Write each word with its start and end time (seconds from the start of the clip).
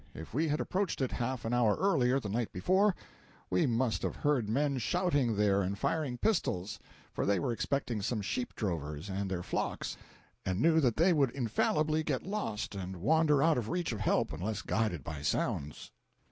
If 0.15 0.33
we 0.33 0.47
had 0.47 0.59
approached 0.59 0.99
it 1.01 1.11
half 1.11 1.45
an 1.45 1.53
hour 1.53 1.75
earlier 1.75 2.19
the 2.19 2.27
night 2.27 2.51
before, 2.51 2.95
we 3.51 3.67
must 3.67 4.01
have 4.01 4.15
heard 4.15 4.49
men 4.49 4.79
shouting 4.79 5.35
there 5.35 5.61
and 5.61 5.77
firing 5.77 6.17
pistols; 6.17 6.79
for 7.13 7.23
they 7.23 7.37
were 7.37 7.51
expecting 7.51 8.01
some 8.01 8.23
sheep 8.23 8.55
drovers 8.55 9.11
and 9.11 9.29
their 9.29 9.43
flocks 9.43 9.97
and 10.43 10.59
knew 10.59 10.79
that 10.79 10.97
they 10.97 11.13
would 11.13 11.29
infallibly 11.29 12.01
get 12.01 12.23
lost 12.23 12.73
and 12.73 12.95
wander 12.97 13.43
out 13.43 13.59
of 13.59 13.69
reach 13.69 13.91
of 13.91 13.99
help 13.99 14.33
unless 14.33 14.63
guided 14.63 15.03
by 15.03 15.21
sounds. 15.21 15.91